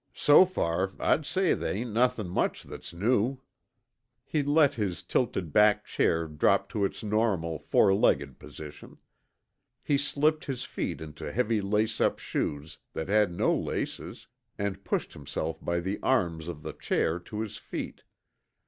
[0.15, 3.37] So far, I'd say they hain't nothin' much that's new."
[4.25, 8.97] He let his tilted back chair drop to its normal four legged position.
[9.83, 14.25] He slipped his feet into heavy lace up shoes that had no laces,
[14.57, 18.01] and pushed himself by the arms of the chair to his feet.